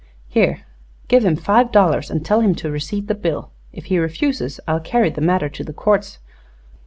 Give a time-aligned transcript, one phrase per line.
[0.27, 0.61] "Here
[1.09, 3.51] give him five dollars and tell him to receipt the bill.
[3.71, 6.17] If he refuses, I'll carry the matter to the courts.